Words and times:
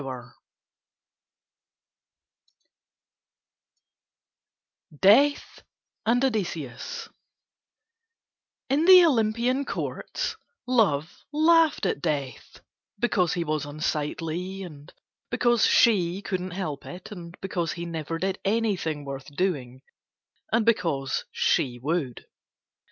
DEATH 4.99 5.61
AND 6.07 6.25
ODYSSEUS 6.25 7.09
In 8.67 8.85
the 8.85 9.05
Olympian 9.05 9.63
courts 9.63 10.37
Love 10.65 11.23
laughed 11.31 11.85
at 11.85 12.01
Death, 12.01 12.61
because 12.97 13.33
he 13.33 13.43
was 13.43 13.67
unsightly, 13.67 14.63
and 14.63 14.91
because 15.29 15.67
She 15.67 16.23
couldn't 16.23 16.49
help 16.57 16.87
it, 16.87 17.11
and 17.11 17.39
because 17.39 17.73
he 17.73 17.85
never 17.85 18.17
did 18.17 18.39
anything 18.43 19.05
worth 19.05 19.27
doing, 19.35 19.83
and 20.51 20.65
because 20.65 21.25
She 21.31 21.77
would. 21.77 22.25